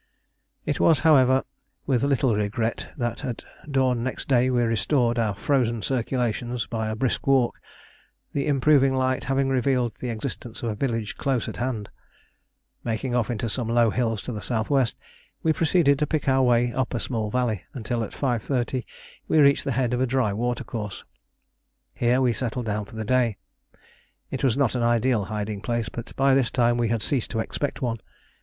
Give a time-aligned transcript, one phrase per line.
[0.65, 1.43] It was, however,
[1.85, 6.95] with little regret that at dawn next day we restored our frozen circulations by a
[6.95, 7.59] brisk walk,
[8.33, 11.87] the improving light having revealed the existence of a village close at hand.
[12.83, 14.85] Making off into some low hills to the S.W.,
[15.43, 18.83] we proceeded to pick our way up a small valley, until at 5.30
[19.27, 21.05] we reached the head of a dry water course.
[21.93, 23.37] Here we settled down for the day.
[24.31, 27.39] It was not an ideal hiding place, but by this time we had ceased to
[27.39, 27.99] expect one.